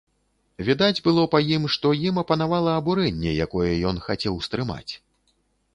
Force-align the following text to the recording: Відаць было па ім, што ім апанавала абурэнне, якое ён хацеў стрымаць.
Відаць 0.69 1.03
было 1.07 1.25
па 1.35 1.41
ім, 1.57 1.67
што 1.75 1.91
ім 2.07 2.15
апанавала 2.23 2.71
абурэнне, 2.79 3.37
якое 3.47 3.71
ён 3.93 4.05
хацеў 4.09 4.43
стрымаць. 4.49 4.93